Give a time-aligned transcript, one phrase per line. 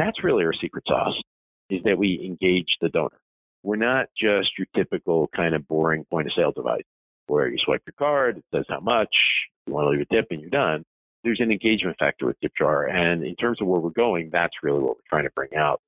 [0.00, 1.20] that's really our secret sauce
[1.68, 3.18] is that we engage the donor.
[3.62, 6.84] We're not just your typical kind of boring point of sale device
[7.26, 9.14] where you swipe your card, it says how much,
[9.66, 10.84] you want to leave a tip and you're done.
[11.22, 12.92] There's an engagement factor with DipJar.
[12.92, 15.80] And in terms of where we're going, that's really what we're trying to bring out.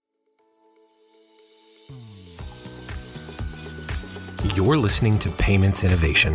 [4.54, 6.34] You're listening to Payments Innovation,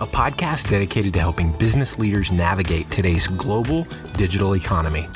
[0.00, 5.08] a podcast dedicated to helping business leaders navigate today's global digital economy.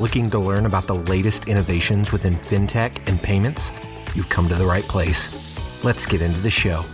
[0.00, 3.70] Looking to learn about the latest innovations within fintech and payments?
[4.14, 5.84] You've come to the right place.
[5.84, 6.86] Let's get into the show.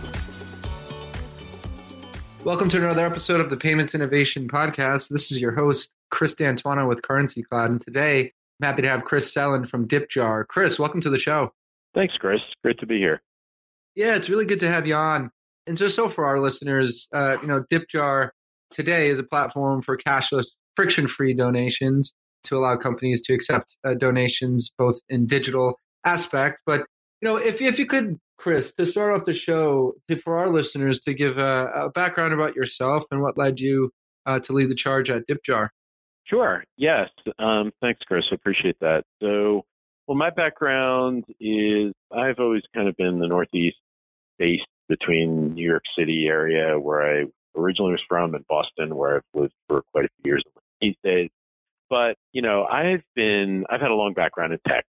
[2.43, 5.07] Welcome to another episode of the Payments Innovation Podcast.
[5.07, 7.71] This is your host, Chris D'Antuono with Currency Cloud.
[7.71, 10.45] And today, I'm happy to have Chris Sellen from DipJar.
[10.45, 11.53] Chris, welcome to the show.
[11.95, 12.41] Thanks, Chris.
[12.61, 13.21] Great to be here.
[13.95, 15.31] Yeah, it's really good to have you on.
[15.65, 18.31] And just so for our listeners, uh, you know, DipJar
[18.69, 22.11] today is a platform for cashless, friction-free donations
[22.45, 26.61] to allow companies to accept uh, donations both in digital aspect.
[26.65, 26.81] But
[27.21, 30.49] you know, if if you could, Chris, to start off the show, to, for our
[30.49, 33.91] listeners, to give a, a, background about yourself and what led you
[34.25, 35.69] uh, to lead the charge at DipJar.
[36.25, 36.63] Sure.
[36.77, 37.09] Yes.
[37.39, 38.25] Um, thanks, Chris.
[38.31, 39.03] Appreciate that.
[39.21, 39.63] So,
[40.07, 43.77] well, my background is I've always kind of been the Northeast
[44.37, 47.25] based between New York City area where I
[47.57, 50.43] originally was from and Boston where I've lived for quite a few years
[50.81, 51.29] these days.
[51.89, 54.85] But, you know, I've been, I've had a long background in tech,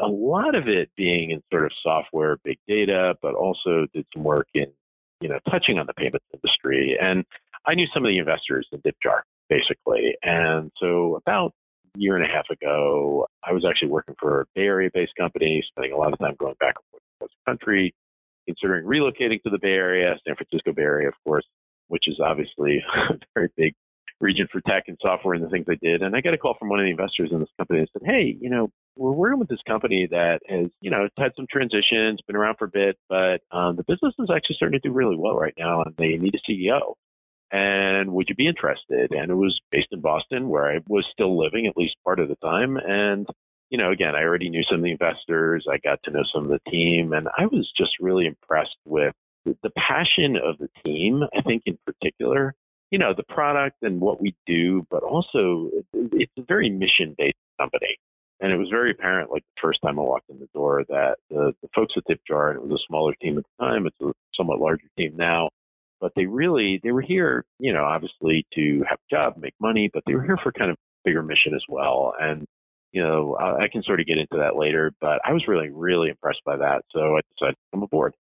[0.00, 4.24] a lot of it being in sort of software, big data, but also did some
[4.24, 4.66] work in,
[5.20, 6.96] you know, touching on the payments industry.
[7.00, 7.24] And
[7.66, 10.16] I knew some of the investors in DipJar, basically.
[10.22, 11.52] And so about
[11.96, 15.12] a year and a half ago, I was actually working for a Bay Area based
[15.18, 17.94] company, spending a lot of time going back and forth across the country,
[18.46, 21.46] considering relocating to the Bay Area, San Francisco Bay Area, of course,
[21.88, 23.74] which is obviously a very big
[24.24, 26.02] region for tech and software and the things I did.
[26.02, 28.02] And I got a call from one of the investors in this company that said,
[28.04, 32.20] Hey, you know, we're working with this company that has, you know, had some transitions,
[32.26, 35.16] been around for a bit, but um, the business is actually starting to do really
[35.16, 36.94] well right now and they need a CEO.
[37.52, 39.12] And would you be interested?
[39.12, 42.28] And it was based in Boston where I was still living at least part of
[42.28, 42.76] the time.
[42.76, 43.26] And,
[43.70, 45.66] you know, again, I already knew some of the investors.
[45.70, 49.14] I got to know some of the team and I was just really impressed with
[49.44, 52.54] the passion of the team, I think in particular,
[52.94, 57.34] you know, the product and what we do, but also it's a very mission based
[57.58, 57.96] company.
[58.38, 61.16] And it was very apparent, like the first time I walked in the door, that
[61.28, 63.96] the, the folks at DipJar, and it was a smaller team at the time, it's
[64.00, 65.48] a somewhat larger team now,
[66.00, 69.90] but they really, they were here, you know, obviously to have a job, make money,
[69.92, 72.14] but they were here for kind of bigger mission as well.
[72.20, 72.46] And,
[72.92, 75.70] you know, I, I can sort of get into that later, but I was really,
[75.70, 76.82] really impressed by that.
[76.92, 78.14] So I decided to come aboard.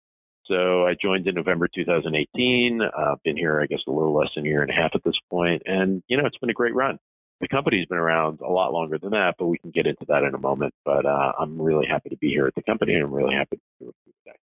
[0.45, 2.81] So I joined in November 2018.
[2.81, 5.03] Uh, been here, I guess, a little less than a year and a half at
[5.03, 6.99] this point, and you know, it's been a great run.
[7.39, 10.23] The company's been around a lot longer than that, but we can get into that
[10.23, 10.73] in a moment.
[10.85, 13.57] But uh, I'm really happy to be here at the company, and I'm really happy
[13.57, 14.37] to be with you today.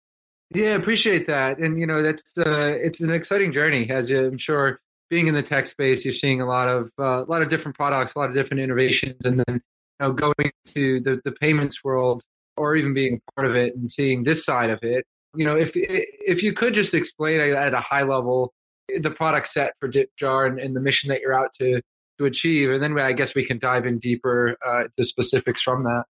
[0.51, 4.81] Yeah, appreciate that, and you know, that's uh, it's an exciting journey, as I'm sure.
[5.09, 7.77] Being in the tech space, you're seeing a lot of uh, a lot of different
[7.77, 9.61] products, a lot of different innovations, and then you
[10.01, 12.23] know, going to the, the payments world,
[12.56, 15.06] or even being part of it and seeing this side of it
[15.37, 18.53] you know, if if you could just explain at a high level
[19.01, 21.81] the product set for DipJar and, and the mission that you're out to
[22.19, 25.85] to achieve, and then I guess we can dive in deeper uh, to specifics from
[25.85, 26.05] that.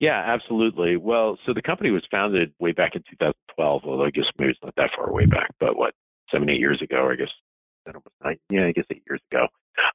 [0.00, 0.96] Yeah, absolutely.
[0.96, 3.82] Well, so the company was founded way back in 2012.
[3.84, 5.94] Although I guess maybe it's not that far way back, but what
[6.30, 7.30] seven, eight years ago, I guess.
[8.22, 9.46] Nine, yeah, I guess eight years ago,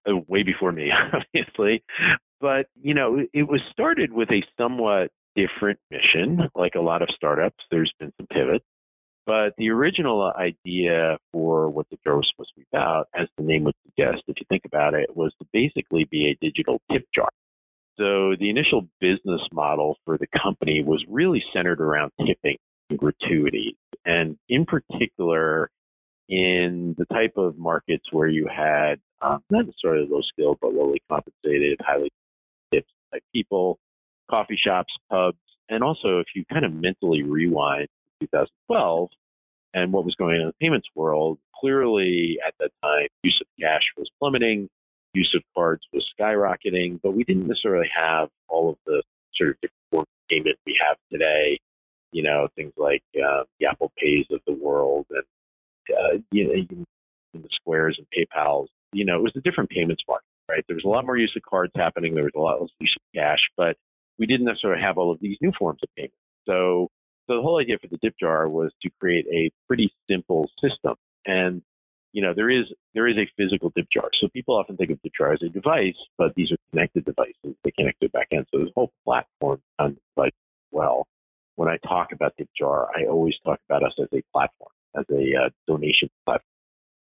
[0.10, 1.84] uh, way before me, obviously.
[2.42, 6.50] But you know, it was started with a somewhat different mission.
[6.56, 8.66] Like a lot of startups, there's been some pivots.
[9.26, 13.44] But the original idea for what the jar was supposed to be about, as the
[13.44, 17.06] name would suggest, if you think about it, was to basically be a digital tip
[17.16, 17.30] jar.
[17.98, 22.58] So the initial business model for the company was really centered around tipping
[22.90, 23.76] and gratuities.
[24.04, 25.70] And in particular,
[26.28, 31.02] in the type of markets where you had um, not necessarily low skilled, but lowly
[31.10, 32.12] compensated, highly
[32.72, 33.78] tips type people,
[34.30, 35.38] coffee shops, pubs,
[35.70, 37.88] and also if you kind of mentally rewind
[38.22, 39.10] 2012
[39.74, 43.48] and what was going on in the payments world, clearly at that time, use of
[43.60, 44.70] cash was plummeting,
[45.14, 49.02] use of cards was skyrocketing, but we didn't necessarily have all of the
[49.36, 51.60] sort of different payment we have today.
[52.12, 55.24] You know, things like uh, the Apple Pays of the world and
[55.90, 56.84] uh, you know,
[57.34, 58.70] the Squares and PayPal's.
[58.94, 60.64] You know, it was a different payments market, right?
[60.68, 62.14] There was a lot more use of cards happening.
[62.14, 63.76] There was a lot less use of cash, but
[64.20, 66.14] we didn't necessarily have all of these new forms of payment.
[66.46, 66.90] So,
[67.28, 70.96] so the whole idea for the dip jar was to create a pretty simple system.
[71.26, 71.62] And
[72.14, 74.10] you know, there is there is a physical tip jar.
[74.22, 77.58] So people often think of DipJar as a device, but these are connected devices.
[77.64, 78.46] They connect to the back end.
[78.52, 81.08] So there's a whole platform on the device as well.
[81.56, 85.46] When I talk about DipJar, I always talk about us as a platform, as a
[85.46, 86.48] uh, donation platform.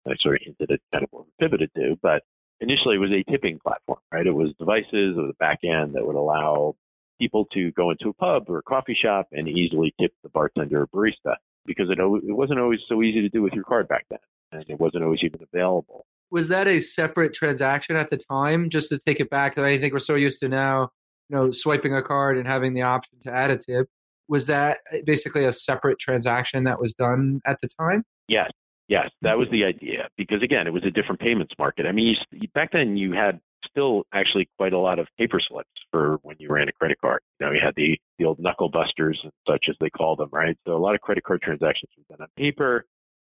[0.08, 2.22] I sort of hinted at kind of what we pivoted to, but
[2.60, 4.26] initially it was a tipping platform, right?
[4.26, 6.76] It was devices or the back end that would allow
[7.18, 10.82] people to go into a pub or a coffee shop and easily tip the bartender
[10.82, 14.06] or barista because it, it wasn't always so easy to do with your card back
[14.10, 14.18] then
[14.52, 16.06] and it wasn't always even available.
[16.30, 18.68] Was that a separate transaction at the time?
[18.70, 20.90] Just to take it back, that I think we're so used to now,
[21.28, 23.88] you know, swiping a card and having the option to add a tip.
[24.28, 28.02] Was that eh, basically a separate transaction that was done at the time?
[28.28, 28.50] Yes,
[28.88, 30.08] yes, that was the idea.
[30.16, 31.86] Because again, it was a different payments market.
[31.86, 35.68] I mean, you, back then you had still actually quite a lot of paper slips
[35.90, 37.20] for when you ran a credit card.
[37.40, 40.28] You know, you had the, the old knuckle busters and such as they call them,
[40.32, 40.56] right?
[40.66, 42.84] So a lot of credit card transactions were done on paper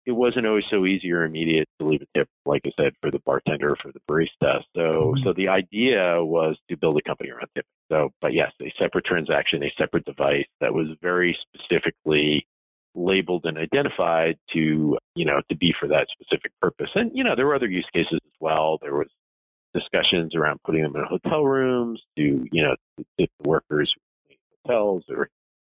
[0.10, 3.12] it wasn't always so easy or immediate to leave a tip, like I said, for
[3.12, 4.62] the bartender, for the barista.
[4.76, 5.24] So, mm-hmm.
[5.24, 7.70] so the idea was to build a company around tipping.
[7.92, 12.48] So, but yes, a separate transaction, a separate device that was very specifically
[12.96, 16.90] labeled and identified to, you know, to be for that specific purpose.
[16.96, 18.80] And, you know, there were other use cases as well.
[18.82, 19.10] There was
[19.74, 22.76] discussions around putting them in hotel rooms to, you know,
[23.20, 23.94] tip the workers
[24.66, 25.30] hotels or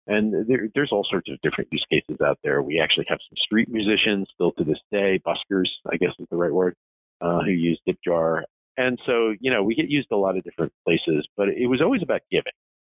[0.10, 2.62] and there, there's all sorts of different use cases out there.
[2.62, 6.38] We actually have some street musicians still to this day, buskers, I guess is the
[6.38, 6.76] right word,
[7.20, 8.44] uh, who use DipJar.
[8.78, 11.82] And so, you know, we get used a lot of different places, but it was
[11.82, 12.54] always about giving.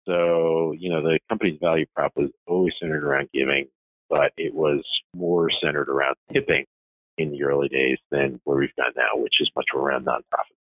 [0.07, 3.69] So, you know, the company's value prop was always centered around giving,
[4.11, 4.85] but it was
[5.15, 6.67] more centered around tipping
[7.17, 10.59] in the early days than where we've gone now, which is much more around nonprofit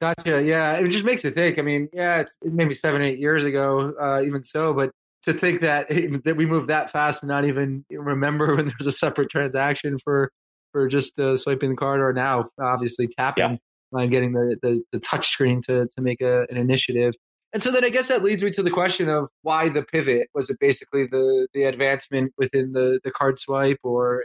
[0.00, 0.42] Gotcha.
[0.42, 1.58] Yeah, it just makes you think.
[1.58, 4.90] I mean, yeah, it's maybe seven, eight years ago, uh, even so, but
[5.24, 5.88] to think that
[6.24, 10.30] that we move that fast and not even remember when there's a separate transaction for
[10.72, 13.58] for just uh, swiping the card or now obviously tapping
[13.92, 14.00] yeah.
[14.00, 17.14] and getting the, the, the touch screen to, to make a, an initiative.
[17.52, 20.28] And so then I guess that leads me to the question of why the pivot?
[20.34, 24.24] Was it basically the, the advancement within the, the card swipe or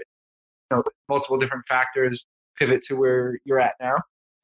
[0.71, 2.25] you know, multiple different factors
[2.57, 3.97] pivot to where you're at now?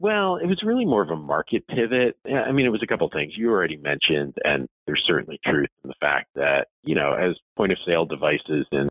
[0.04, 2.18] Well, it was really more of a market pivot.
[2.28, 5.70] I mean, it was a couple of things you already mentioned, and there's certainly truth
[5.82, 8.90] in the fact that, you know, as point of sale devices and,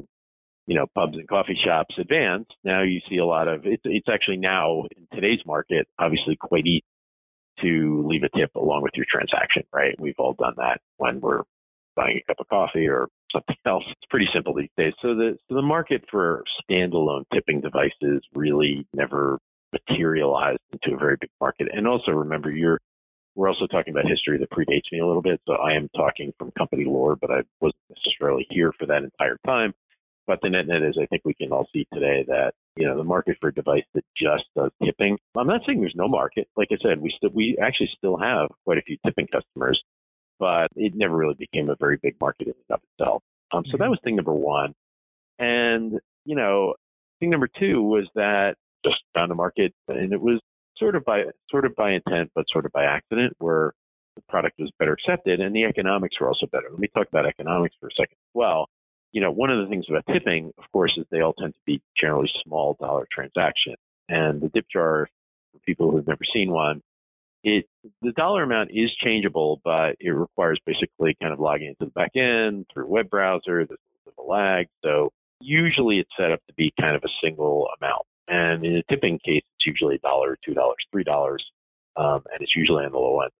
[0.67, 4.09] you know, pubs and coffee shops advance, now you see a lot of it's, it's
[4.11, 6.83] actually now in today's market, obviously quite easy
[7.61, 9.95] to leave a tip along with your transaction, right?
[10.01, 11.43] We've all done that when we're
[11.95, 13.85] buying a cup of coffee or something else.
[13.87, 14.95] It's pretty simple these days.
[15.03, 19.39] So the so the market for standalone tipping devices really never
[19.73, 21.69] materialized into a very big market.
[21.73, 22.79] And also remember, you're
[23.35, 25.41] we're also talking about history that predates me a little bit.
[25.47, 29.39] So I am talking from company lore, but I wasn't necessarily here for that entire
[29.47, 29.73] time.
[30.27, 32.97] But the net net is, I think we can all see today that you know
[32.97, 35.19] the market for a device that just does tipping.
[35.37, 36.47] I'm not saying there's no market.
[36.57, 39.83] Like I said, we still we actually still have quite a few tipping customers,
[40.39, 43.23] but it never really became a very big market in and of itself.
[43.51, 43.91] Um, so that mm-hmm.
[43.91, 44.75] was thing number one.
[45.41, 46.75] And you know,
[47.19, 50.41] thing number two was that just found a market, and it was
[50.77, 53.73] sort of by sort of by intent, but sort of by accident, where
[54.17, 56.69] the product was better accepted and the economics were also better.
[56.71, 58.69] Let me talk about economics for a second as well.
[59.13, 61.61] You know, one of the things about tipping, of course, is they all tend to
[61.67, 63.77] be generally small dollar transactions.
[64.09, 66.83] And the DipJar, for people who have never seen one,
[67.45, 67.67] it
[68.03, 72.13] the dollar amount is changeable, but it requires basically kind of logging into the back
[72.15, 73.67] end through web browser.
[73.67, 74.67] There's a little bit of a lag.
[74.85, 75.11] So
[75.41, 78.03] usually it's set up to be kind of a single amount.
[78.29, 81.45] And in a tipping case, it's usually a dollar, two dollars, three dollars,
[81.97, 83.33] um, and it's usually on the low end.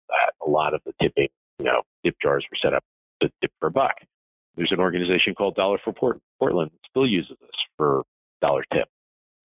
[0.47, 2.83] A lot of the tipping, you know, tip jars were set up
[3.21, 3.95] to tip for a buck.
[4.57, 8.03] There's an organization called Dollar for Port- Portland that still uses this for
[8.41, 8.89] dollar tip.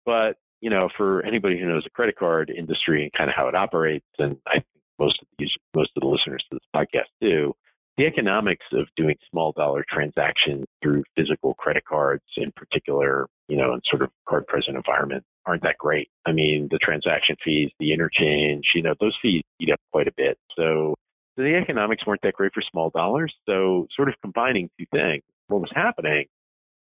[0.06, 3.48] But you know, for anybody who knows the credit card industry and kind of how
[3.48, 4.65] it operates, and I think
[5.00, 7.53] most of these most of the listeners to this podcast do,
[7.98, 13.74] the economics of doing small dollar transactions through physical credit cards in particular, you know,
[13.74, 16.10] in sort of card present environment aren't that great.
[16.25, 20.13] I mean, the transaction fees, the interchange, you know, those fees eat up quite a
[20.16, 20.38] bit.
[20.56, 20.94] So
[21.38, 23.34] the economics weren't that great for small dollars.
[23.48, 26.25] So sort of combining two things, what was happening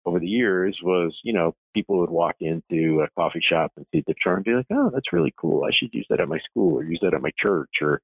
[0.07, 4.03] over the years was, you know, people would walk into a coffee shop and see
[4.07, 5.65] the chart and be like, oh, that's really cool.
[5.65, 8.01] I should use that at my school or use that at my church or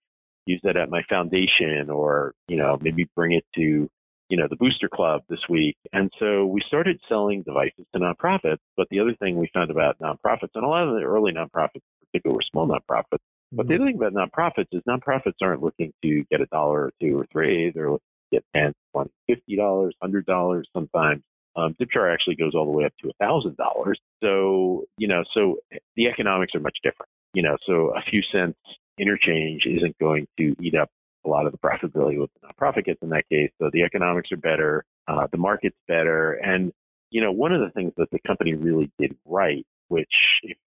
[0.51, 3.89] use that at my foundation or, you know, maybe bring it to,
[4.29, 5.77] you know, the booster club this week.
[5.93, 8.59] And so we started selling devices to nonprofits.
[8.77, 11.77] But the other thing we found about nonprofits, and a lot of the early nonprofits
[11.77, 13.83] in particular were small nonprofits, but the mm-hmm.
[13.83, 17.27] other thing about nonprofits is nonprofits aren't looking to get a dollar or two or
[17.33, 17.73] three.
[17.75, 21.23] They're looking to get 10, 20, $50, $100 sometimes.
[21.57, 23.95] Um, actually goes all the way up to a $1,000.
[24.23, 25.57] So, you know, so
[25.97, 27.11] the economics are much different.
[27.35, 28.57] You know, so a few cents
[29.01, 30.91] interchange isn't going to eat up
[31.25, 33.51] a lot of the profitability what the nonprofit gets in that case.
[33.61, 36.73] So the economics are better, uh, the market's better, and
[37.11, 40.13] you know, one of the things that the company really did right, which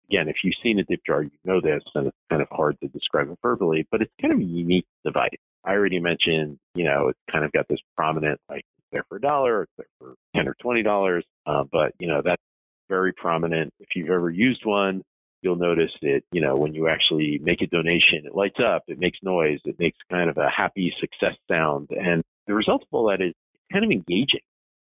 [0.10, 2.78] again, if you've seen a dip jar, you know this, and it's kind of hard
[2.82, 5.30] to describe it verbally, but it's kind of a unique device.
[5.66, 9.18] I already mentioned, you know, it's kind of got this prominent, like, it's there for
[9.18, 12.42] a dollar, it's there for 10 or $20, uh, but, you know, that's
[12.90, 13.74] very prominent.
[13.80, 15.04] If you've ever used one,
[15.44, 19.00] you'll notice that, you know, when you actually make a donation, it lights up, it
[19.00, 21.90] makes noise, it makes kind of a happy success sound.
[21.92, 23.34] And the result of all that is
[23.72, 24.42] kind of engaging.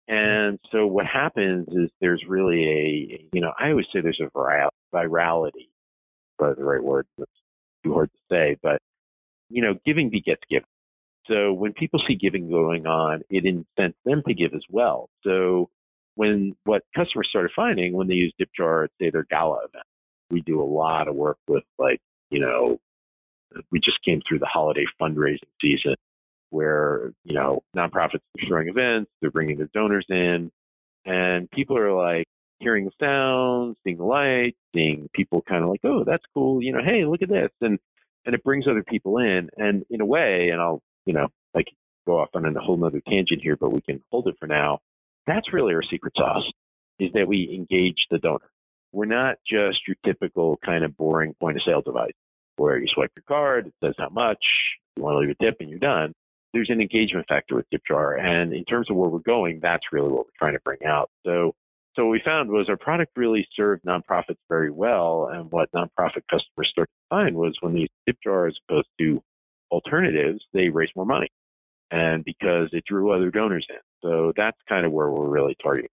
[0.08, 4.30] And so what happens is there's really a, you know, I always say there's a
[4.94, 5.70] virality,
[6.38, 7.32] but the right word, that's
[7.84, 8.82] too hard to say, but,
[9.50, 10.66] you know, giving begets giving.
[11.28, 15.10] So when people see giving going on, it incents them to give as well.
[15.24, 15.70] So
[16.16, 19.86] when what customers started finding when they use DipJar at say their gala event,
[20.32, 22.80] we do a lot of work with like, you know,
[23.72, 25.96] we just came through the holiday fundraising season
[26.50, 30.52] where, you know, nonprofits are throwing events, they're bringing their donors in,
[31.06, 32.26] and people are like
[32.60, 36.72] hearing the sounds, seeing the lights, seeing people kind of like, oh, that's cool, you
[36.72, 37.50] know, hey, look at this.
[37.62, 37.80] And,
[38.26, 39.50] and it brings other people in.
[39.58, 41.68] And in a way, and I'll, you know, like
[42.06, 44.80] go off on a whole nother tangent here, but we can hold it for now.
[45.26, 46.50] That's really our secret sauce
[47.00, 48.51] is that we engage the donor.
[48.92, 52.14] We're not just your typical kind of boring point of sale device
[52.58, 54.44] where you swipe your card, it says how much,
[54.96, 56.14] you want to leave a tip, and you're done
[56.54, 58.20] there's an engagement factor with DipJar.
[58.20, 61.10] And in terms of where we're going, that's really what we're trying to bring out.
[61.26, 61.54] So,
[61.96, 65.30] so what we found was our product really served nonprofits very well.
[65.32, 69.22] And what nonprofit customers started to find was when these DipJar, as opposed to
[69.72, 71.30] alternatives, they raised more money.
[71.90, 73.76] And because it drew other donors in.
[74.02, 75.90] So that's kind of where we're really targeting.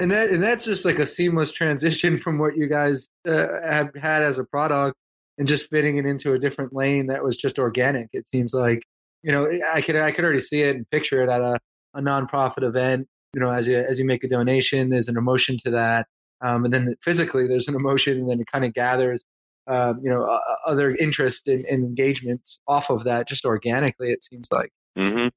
[0.00, 3.94] And that and that's just like a seamless transition from what you guys uh, have
[3.94, 4.96] had as a product
[5.38, 8.08] and just fitting it into a different lane that was just organic.
[8.12, 8.82] It seems like
[9.22, 11.58] you know, I could I could already see it and picture it at a,
[11.94, 13.08] a nonprofit event.
[13.34, 16.06] You know, as you as you make a donation, there's an emotion to that,
[16.40, 19.22] um, and then physically there's an emotion, and then it kind of gathers,
[19.66, 24.10] um, you know, uh, other interest and in engagements off of that just organically.
[24.10, 24.72] It seems like.
[24.98, 25.28] Mm-hmm.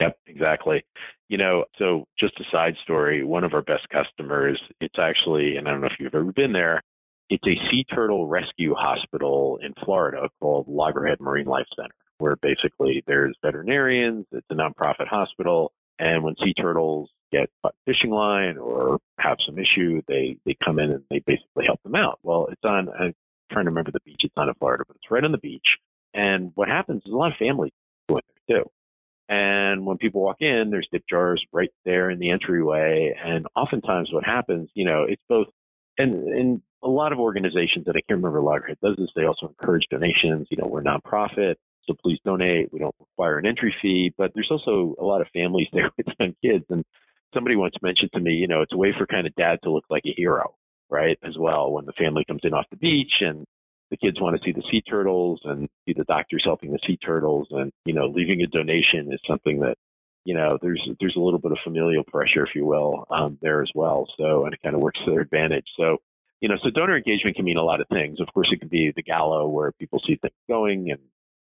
[0.00, 0.18] Yep.
[0.26, 0.84] Exactly.
[1.28, 3.24] You know, so just a side story.
[3.24, 4.60] One of our best customers.
[4.80, 6.82] It's actually, and I don't know if you've ever been there.
[7.30, 13.36] It's a sea turtle rescue hospital in Florida called Loggerhead Marinelife Center where basically there's
[13.42, 19.38] veterinarians, it's a nonprofit hospital, and when sea turtles get caught fishing line or have
[19.46, 22.18] some issue, they they come in and they basically help them out.
[22.22, 22.88] Well, it's on.
[22.88, 23.14] I'm
[23.52, 24.20] trying to remember the beach.
[24.22, 25.78] It's on in Florida, but it's right on the beach.
[26.14, 27.72] And what happens is a lot of families
[28.08, 28.70] go in there too.
[29.28, 33.14] And when people walk in, there's dip jars right there in the entryway.
[33.22, 35.46] And oftentimes, what happens, you know, it's both,
[35.96, 39.08] and and a lot of organizations that I can't remember Loggerhead does this.
[39.16, 40.48] They also encourage donations.
[40.50, 41.54] You know, we're nonprofit.
[41.86, 42.72] So please donate.
[42.72, 46.06] We don't require an entry fee, but there's also a lot of families there with
[46.20, 46.64] young kids.
[46.68, 46.84] And
[47.32, 49.70] somebody once mentioned to me, you know, it's a way for kind of dad to
[49.70, 50.54] look like a hero,
[50.90, 51.18] right?
[51.22, 53.46] As well, when the family comes in off the beach and
[53.94, 56.96] the kids want to see the sea turtles and see the doctors helping the sea
[56.96, 59.76] turtles and, you know, leaving a donation is something that,
[60.24, 63.62] you know, there's, there's a little bit of familial pressure, if you will, um, there
[63.62, 64.08] as well.
[64.16, 65.66] So, and it kind of works to their advantage.
[65.76, 65.98] So,
[66.40, 68.20] you know, so donor engagement can mean a lot of things.
[68.20, 71.00] Of course, it can be the gala where people see things going and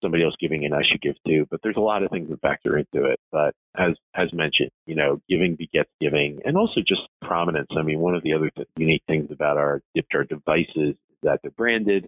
[0.03, 1.47] somebody else giving and I should give too.
[1.51, 3.21] But there's a lot of things that factor into it.
[3.31, 7.69] But as as mentioned, you know, giving begets giving, and also just prominence.
[7.77, 11.51] I mean, one of the other th- unique things about our DipJar devices that they're
[11.51, 12.07] branded.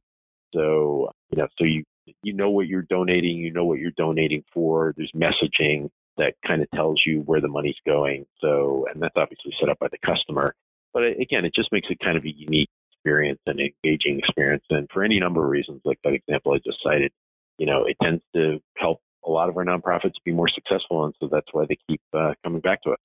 [0.52, 1.85] So you know, so you
[2.23, 4.94] you know what you're donating, you know what you're donating for.
[4.97, 8.26] There's messaging that kind of tells you where the money's going.
[8.40, 10.54] So, and that's obviously set up by the customer.
[10.92, 14.64] But again, it just makes it kind of a unique experience and engaging experience.
[14.71, 17.12] And for any number of reasons, like that example I just cited,
[17.59, 21.14] you know, it tends to help a lot of our nonprofits be more successful, and
[21.21, 22.99] so that's why they keep uh, coming back to us.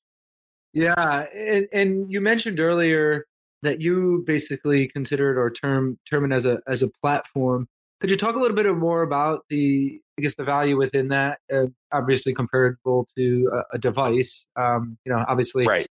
[0.73, 3.25] Yeah, and, and you mentioned earlier
[3.63, 7.67] that you basically considered or term term it as a as a platform.
[7.99, 11.39] Could you talk a little bit more about the I guess the value within that?
[11.51, 14.45] Uh, obviously comparable to a, a device.
[14.55, 15.87] Um, you know, obviously, right.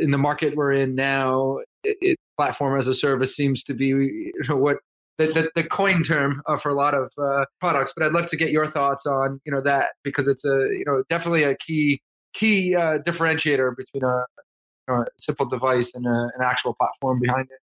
[0.00, 3.88] In the market we're in now, it, it, platform as a service seems to be
[3.88, 4.78] you know, what
[5.18, 7.92] the, the, the coin term uh, for a lot of uh, products.
[7.94, 10.84] But I'd love to get your thoughts on you know that because it's a you
[10.86, 12.00] know definitely a key
[12.32, 14.24] key uh, differentiator between a,
[14.88, 17.58] know, a simple device and a, an actual platform behind it.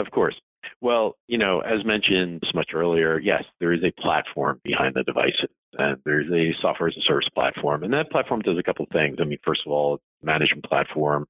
[0.00, 0.34] Of course.
[0.80, 5.50] Well, you know, as mentioned much earlier, yes, there is a platform behind the devices,
[5.78, 8.90] and there's a software as a service platform, and that platform does a couple of
[8.90, 9.18] things.
[9.20, 11.26] I mean, first of all, management platform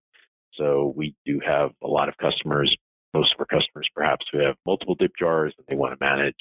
[0.54, 2.74] So we do have a lot of customers,
[3.14, 6.34] most of our customers perhaps who have multiple dip jars and they want to manage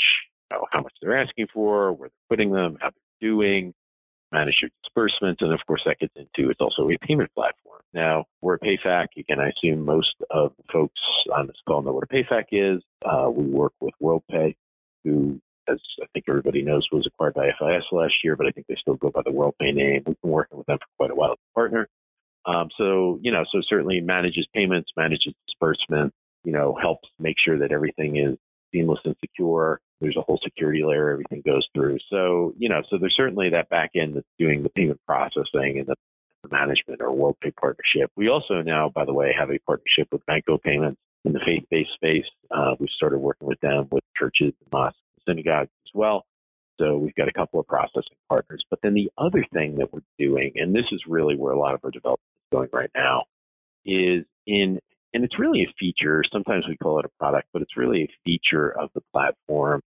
[0.52, 3.74] you know, how much they're asking for, where they're putting them, how they're doing,
[4.32, 7.82] manage your disbursements, and of course that gets into it's also a payment platform.
[7.94, 9.08] Now we're a PayFac.
[9.18, 11.00] Again, I assume most of the folks
[11.34, 12.82] on this call know what a PayFac is.
[13.06, 14.56] Uh, we work with WorldPay,
[15.04, 18.68] who, as I think everybody knows, was acquired by FIS last year, but I think
[18.68, 20.04] they still go by the WorldPay name.
[20.06, 21.88] We've been working with them for quite a while as a partner.
[22.46, 26.14] Um, so you know, so certainly manages payments, manages disbursement.
[26.44, 28.38] You know, helps make sure that everything is
[28.72, 29.82] seamless and secure.
[30.00, 31.98] There's a whole security layer everything goes through.
[32.10, 35.88] So, you know, so there's certainly that back end that's doing the payment processing and
[35.88, 35.96] the,
[36.44, 38.12] the management or WorldPay partnership.
[38.16, 41.94] We also now, by the way, have a partnership with Vanco Payments in the faith-based
[41.96, 42.26] space.
[42.52, 46.26] Uh, we've started working with them with churches mosques synagogues as well.
[46.80, 48.64] So we've got a couple of processing partners.
[48.70, 51.74] But then the other thing that we're doing, and this is really where a lot
[51.74, 53.26] of our development is going right now,
[53.86, 54.80] is in
[55.14, 56.24] and it's really a feature.
[56.32, 59.82] Sometimes we call it a product, but it's really a feature of the platform.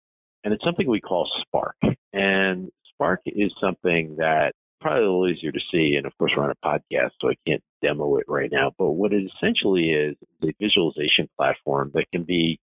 [0.44, 1.76] And it's something we call Spark.
[2.12, 5.94] And Spark is something that probably a little easier to see.
[5.96, 8.72] And of course, we're on a podcast, so I can't demo it right now.
[8.78, 12.58] But what it essentially is, is a visualization platform that can be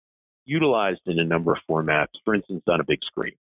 [0.46, 3.34] utilized in a number of formats, for instance, on a big screen.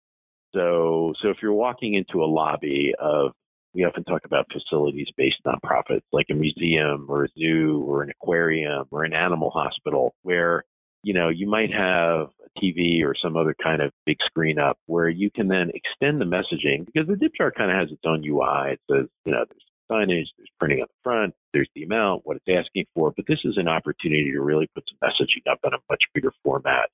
[0.54, 3.32] So, so if you're walking into a lobby of
[3.74, 8.10] we often talk about facilities based nonprofits like a museum or a zoo or an
[8.10, 10.64] aquarium or an animal hospital where
[11.02, 14.78] you know you might have a tv or some other kind of big screen up
[14.86, 18.24] where you can then extend the messaging because the DipJar kind of has its own
[18.26, 22.22] ui it says you know there's signage there's printing on the front there's the amount
[22.24, 25.58] what it's asking for but this is an opportunity to really put some messaging up
[25.64, 26.88] in a much bigger format.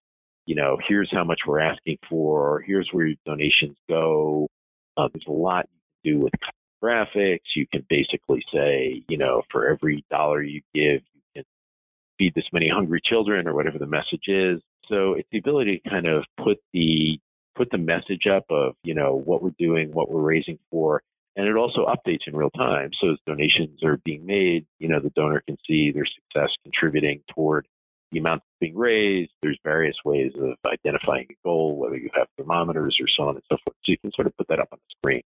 [0.46, 4.48] You know here's how much we're asking for here's where your donations go.
[4.96, 5.68] Uh, there's a lot
[6.04, 6.32] you can do with
[6.82, 7.40] graphics.
[7.54, 11.44] You can basically say, you know, for every dollar you give, you can
[12.18, 14.60] feed this many hungry children or whatever the message is.
[14.88, 17.18] So it's the ability to kind of put the
[17.56, 21.02] put the message up of, you know, what we're doing, what we're raising for.
[21.36, 22.90] And it also updates in real time.
[23.00, 27.22] So as donations are being made, you know, the donor can see their success contributing
[27.34, 27.66] toward
[28.12, 29.30] the amount being raised.
[29.42, 33.44] There's various ways of identifying a goal, whether you have thermometers or so on and
[33.50, 33.76] so forth.
[33.84, 35.22] So you can sort of put that up on the screen.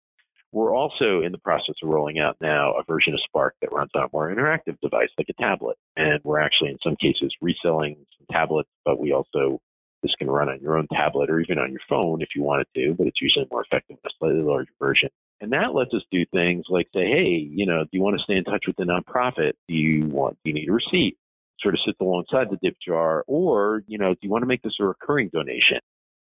[0.53, 3.89] We're also in the process of rolling out now a version of Spark that runs
[3.95, 5.77] on a more interactive device like a tablet.
[5.97, 9.59] And we're actually, in some cases, reselling some tablets, but we also,
[10.03, 12.67] this can run on your own tablet or even on your phone if you wanted
[12.75, 15.09] to, but it's usually more effective in a slightly larger version.
[15.41, 18.23] And that lets us do things like say, hey, you know, do you want to
[18.23, 19.53] stay in touch with the nonprofit?
[19.67, 21.17] Do you want, do you need a receipt?
[21.61, 24.61] Sort of sits alongside the dip jar, or, you know, do you want to make
[24.61, 25.79] this a recurring donation?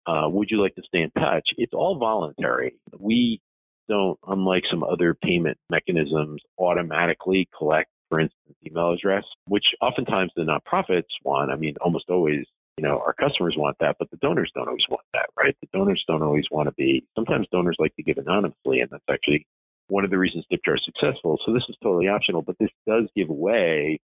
[0.06, 1.48] Uh, would you like to stay in touch?
[1.56, 2.74] It's all voluntary.
[2.98, 3.40] We
[3.90, 10.42] don't, unlike some other payment mechanisms, automatically collect, for instance, email address, which oftentimes the
[10.42, 11.50] nonprofits want.
[11.50, 12.46] I mean, almost always,
[12.78, 15.56] you know, our customers want that, but the donors don't always want that, right?
[15.60, 19.04] The donors don't always want to be, sometimes donors like to give anonymously, and that's
[19.10, 19.46] actually
[19.88, 21.38] one of the reasons DipJar is successful.
[21.44, 23.98] So this is totally optional, but this does give way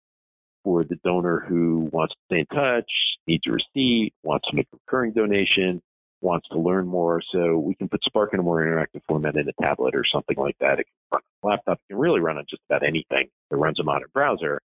[0.64, 2.90] for the donor who wants to stay in touch,
[3.28, 5.80] needs a receipt, wants to make a recurring donation,
[6.20, 7.20] wants to learn more.
[7.32, 10.36] So we can put Spark in a more interactive format in a tablet or something
[10.36, 10.80] like that.
[10.80, 11.78] It can run on a laptop.
[11.78, 14.60] It can really run on just about anything that runs a modern browser.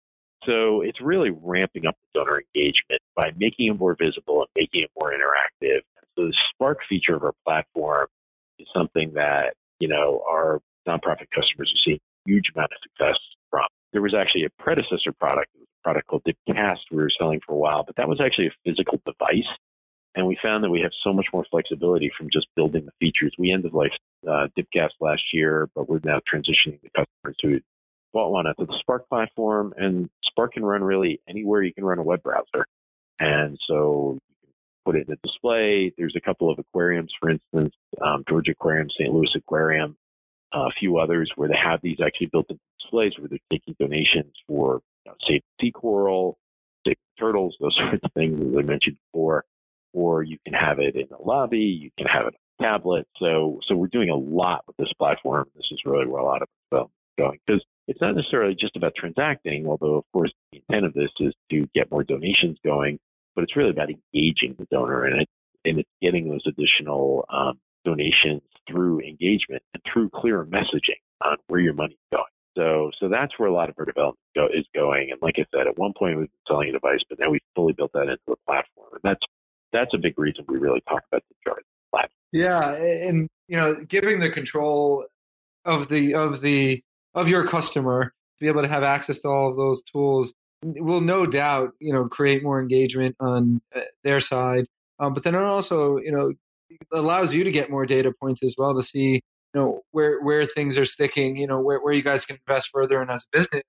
[0.45, 4.83] So it's really ramping up the donor engagement by making it more visible and making
[4.83, 5.81] it more interactive.
[6.15, 8.07] So the Spark feature of our platform
[8.57, 13.17] is something that, you know, our nonprofit customers are seeing huge amount of success
[13.49, 13.65] from.
[13.91, 17.57] There was actually a predecessor product, a product called Dipcast we were selling for a
[17.57, 19.47] while, but that was actually a physical device
[20.41, 23.33] found that we have so much more flexibility from just building the features.
[23.37, 23.91] We ended life
[24.27, 27.59] uh, Dipcast last year, but we're now transitioning the customers who
[28.13, 29.73] bought one onto the Spark platform.
[29.77, 32.65] And Spark can run really anywhere you can run a web browser.
[33.19, 34.53] And so you can
[34.85, 35.93] put it in a display.
[35.97, 39.13] There's a couple of aquariums, for instance, um, Georgia Aquarium, St.
[39.13, 39.95] Louis Aquarium,
[40.55, 43.75] uh, a few others where they have these actually built in displays where they're taking
[43.79, 46.37] donations for you know, save sea coral,
[46.87, 49.45] save turtles, those sorts of things as I mentioned before
[49.93, 53.07] or you can have it in the lobby, you can have it on a tablet.
[53.17, 55.45] So, so we're doing a lot with this platform.
[55.55, 58.75] This is really where a lot of development is going because it's not necessarily just
[58.75, 62.99] about transacting, although of course the intent of this is to get more donations going,
[63.35, 65.29] but it's really about engaging the donor and it,
[65.65, 71.59] and it's getting those additional um, donations through engagement and through clear messaging on where
[71.59, 72.23] your money's going.
[72.57, 75.11] So, so that's where a lot of our development go, is going.
[75.11, 77.41] And like I said, at one point we've been selling a device, but now we've
[77.55, 78.89] fully built that into the platform.
[78.91, 79.21] And that's
[79.71, 82.11] that's a big reason we really talk about the chart platform.
[82.31, 85.05] Yeah, and you know, giving the control
[85.65, 86.81] of the of the
[87.13, 91.01] of your customer to be able to have access to all of those tools will
[91.01, 94.65] no doubt you know create more engagement on uh, their side,
[94.99, 96.33] um, but then it also you know
[96.93, 99.21] allows you to get more data points as well to see you
[99.55, 103.01] know where where things are sticking, you know where where you guys can invest further
[103.01, 103.63] in as a business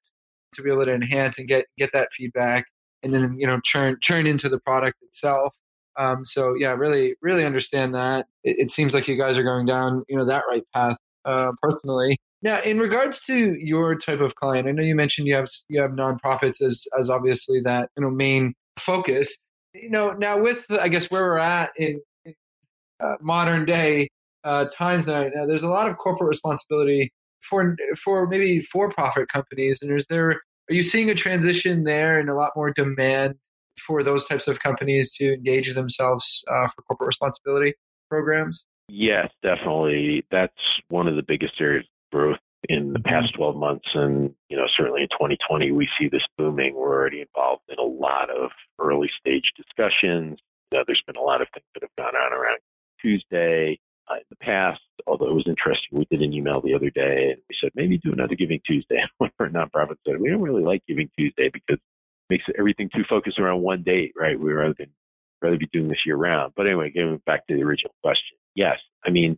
[0.54, 2.66] to be able to enhance and get get that feedback
[3.02, 5.54] and then you know churn churn into the product itself.
[5.98, 8.26] Um, so yeah, really really understand that.
[8.44, 11.53] It, it, seems like you guys are going down you know that right path uh,
[11.62, 12.18] personally.
[12.42, 15.81] Now, in regards to your type of client, I know you mentioned you have you
[15.81, 19.37] have nonprofits as as obviously that you know main focus.
[19.74, 22.00] You know, now with I guess where we're at in,
[23.00, 24.09] uh, modern day
[24.44, 29.29] uh, times now, now, there's a lot of corporate responsibility for for maybe for profit
[29.29, 33.35] companies, and is there are you seeing a transition there and a lot more demand
[33.78, 37.74] for those types of companies to engage themselves uh, for corporate responsibility
[38.09, 38.64] programs?
[38.88, 40.26] Yes, definitely.
[40.30, 40.52] That's
[40.88, 43.09] one of the biggest areas of growth in the mm-hmm.
[43.09, 43.87] past 12 months.
[43.94, 46.74] And, you know, certainly in 2020, we see this booming.
[46.74, 50.38] We're already involved in a lot of early stage discussions.
[50.72, 52.59] You know, there's been a lot of things that have gone on around
[53.00, 53.78] Tuesday
[54.11, 54.80] uh, in the past.
[55.06, 57.98] Although it was interesting, we did an email the other day and we said maybe
[57.98, 59.02] do another Giving Tuesday.
[59.18, 61.78] One of our nonprofits said we don't really like Giving Tuesday because
[62.31, 64.38] makes everything too focused around one date, right?
[64.38, 64.88] We rather than
[65.43, 66.53] rather be doing this year round.
[66.57, 69.37] But anyway, getting back to the original question, yes, I mean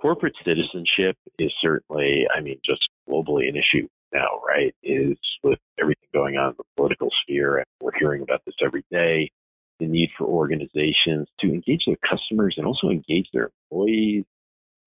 [0.00, 4.74] corporate citizenship is certainly, I mean, just globally an issue now, right?
[4.82, 8.84] Is with everything going on in the political sphere, and we're hearing about this every
[8.90, 9.30] day
[9.78, 14.24] the need for organizations to engage their customers and also engage their employees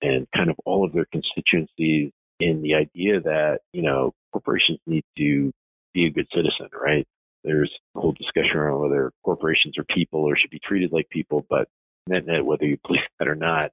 [0.02, 5.04] and kind of all of their constituencies in the idea that, you know, corporations need
[5.18, 5.52] to
[5.94, 7.08] be a good citizen, right?
[7.44, 11.46] There's a whole discussion around whether corporations are people or should be treated like people,
[11.50, 11.68] but
[12.08, 13.72] net net, whether you believe that or not,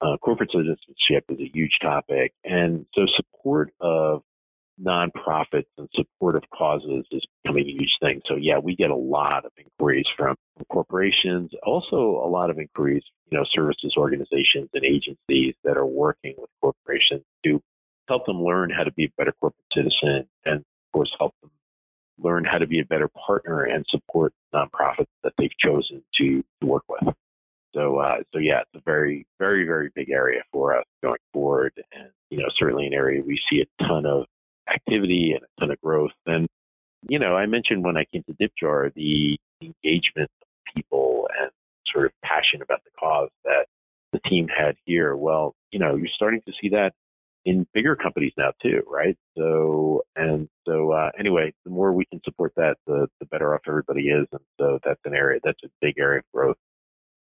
[0.00, 2.32] uh, corporate citizenship is a huge topic.
[2.44, 4.22] And so support of
[4.82, 8.20] nonprofits and supportive causes is becoming a huge thing.
[8.26, 10.36] So yeah, we get a lot of inquiries from
[10.68, 16.34] corporations, also a lot of inquiries, you know, services organizations and agencies that are working
[16.38, 17.60] with corporations to
[18.08, 21.50] help them learn how to be a better corporate citizen and of course help them
[22.18, 26.66] learn how to be a better partner and support nonprofits that they've chosen to, to
[26.66, 27.14] work with.
[27.74, 31.72] So, uh, so yeah, it's a very, very, very big area for us going forward,
[31.92, 34.26] and you know, certainly an area we see a ton of
[34.72, 36.12] activity and a ton of growth.
[36.26, 36.48] And,
[37.08, 41.50] you know, I mentioned when I came to DipJar the engagement of people and
[41.92, 43.66] sort of passion about the cause that
[44.12, 45.16] the team had here.
[45.16, 46.92] Well, you know, you're starting to see that
[47.44, 49.16] in bigger companies now too, right?
[49.36, 53.62] So and so uh, anyway, the more we can support that, the the better off
[53.66, 54.26] everybody is.
[54.32, 56.56] And so that's an area that's a big area of growth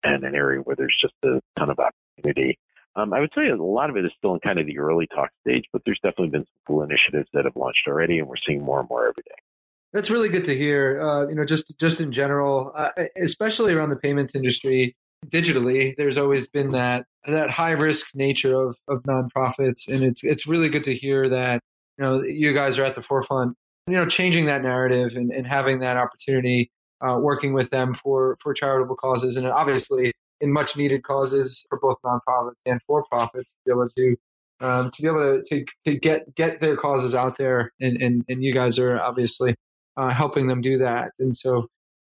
[0.05, 2.59] and an area where there's just a ton of opportunity.
[2.95, 5.07] Um, I would say a lot of it is still in kind of the early
[5.07, 8.37] talk stage, but there's definitely been some cool initiatives that have launched already, and we're
[8.47, 9.35] seeing more and more every day.
[9.95, 11.01] That's really good to hear.
[11.01, 16.19] Uh, you know, just just in general, uh, especially around the payments industry, digitally, there's
[16.19, 20.85] always been that that high risk nature of of nonprofits, and it's it's really good
[20.85, 21.61] to hear that
[21.99, 23.57] you know you guys are at the forefront,
[23.87, 28.37] you know, changing that narrative and, and having that opportunity, uh, working with them for
[28.41, 33.51] for charitable causes, and obviously in much needed causes for both nonprofits and for profits
[33.51, 34.17] to be able to
[34.61, 38.25] um, to be able to, to, to get get their causes out there and and,
[38.29, 39.55] and you guys are obviously
[39.97, 41.13] uh, helping them do that.
[41.19, 41.69] And so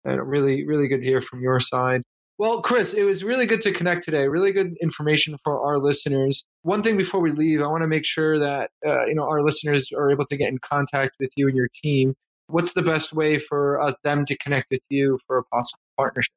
[0.08, 2.04] uh, really really good to hear from your side
[2.42, 6.44] well chris it was really good to connect today really good information for our listeners
[6.64, 9.44] one thing before we leave i want to make sure that uh, you know our
[9.44, 12.16] listeners are able to get in contact with you and your team
[12.48, 16.34] what's the best way for us, them to connect with you for a possible partnership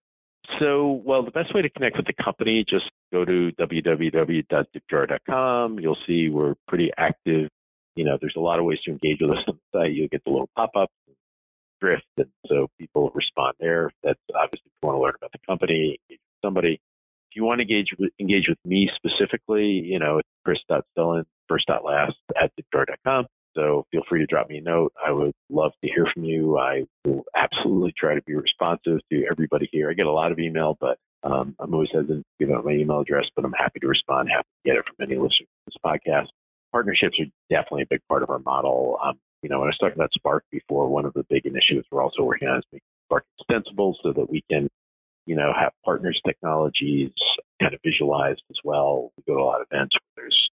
[0.61, 5.81] so, well, the best way to connect with the company, just go to www.dipjar.com.
[5.81, 7.49] You'll see we're pretty active.
[7.97, 9.93] You know, there's a lot of ways to engage with us on the site.
[9.93, 10.93] You'll get the little pop-ups,
[11.85, 13.91] drift, and so people respond there.
[14.03, 16.81] That's obviously if you want to learn about the company, engage with somebody.
[17.31, 22.15] If you want to engage with, engage with me specifically, you know, it's chris.stellen, first.last
[22.41, 23.27] at dipjar.com.
[23.57, 24.93] So feel free to drop me a note.
[25.05, 26.59] I would love to hear from you.
[26.59, 29.91] I will absolutely try to be responsive to everybody here.
[29.91, 32.73] I get a lot of email, but um, I'm always hesitant to give out my
[32.73, 35.67] email address, but I'm happy to respond, happy to get it from any listener to
[35.67, 36.27] this podcast.
[36.73, 38.99] Partnerships are definitely a big part of our model.
[39.03, 41.87] Um, you know, when I was talking about Spark before, one of the big initiatives
[41.91, 44.71] we're also working on is making Spark extensible so that we can,
[45.27, 47.11] you know, have partners technologies
[47.61, 49.13] kind of visualized as well.
[49.19, 50.49] We go to a lot of events where there's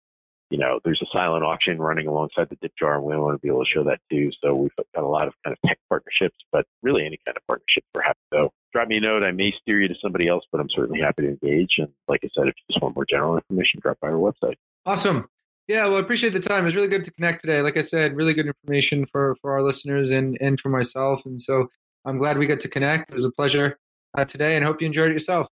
[0.50, 3.40] you know, there's a silent auction running alongside the dip jar, and we want to
[3.40, 4.30] be able to show that too.
[4.44, 7.42] So we've got a lot of kind of tech partnerships, but really any kind of
[7.46, 8.18] partnership we're happy.
[8.34, 9.22] So drop me a note.
[9.22, 11.76] I may steer you to somebody else, but I'm certainly happy to engage.
[11.78, 14.56] And like I said, if you just want more general information, drop by our website.
[14.84, 15.26] Awesome.
[15.68, 16.62] Yeah, well, I appreciate the time.
[16.62, 17.62] It was really good to connect today.
[17.62, 21.24] Like I said, really good information for for our listeners and and for myself.
[21.24, 21.68] And so
[22.04, 23.10] I'm glad we got to connect.
[23.10, 23.78] It was a pleasure
[24.16, 25.46] uh, today, and hope you enjoyed it yourself.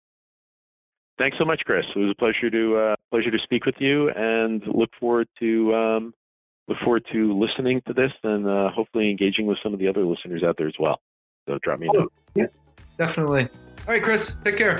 [1.18, 1.86] Thanks so much, Chris.
[1.96, 5.76] It was a pleasure to uh, pleasure to speak with you, and look forward to
[5.76, 6.14] um,
[6.68, 10.06] look forward to listening to this and uh, hopefully engaging with some of the other
[10.06, 11.02] listeners out there as well.
[11.48, 12.14] So drop me a note.
[12.36, 12.46] Yeah,
[12.98, 13.44] definitely.
[13.88, 14.36] All right, Chris.
[14.44, 14.80] Take care.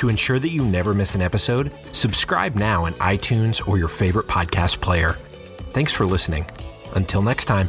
[0.00, 4.26] To ensure that you never miss an episode, subscribe now in iTunes or your favorite
[4.26, 5.18] podcast player.
[5.74, 6.46] Thanks for listening.
[6.94, 7.68] Until next time.